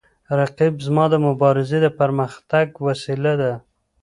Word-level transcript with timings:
رقیب 0.39 0.75
زما 0.87 1.05
د 1.13 1.15
مبارزې 1.27 1.77
د 1.81 1.87
پرمختګ 1.99 2.67
وسیله 2.87 3.33
ده 3.41 3.53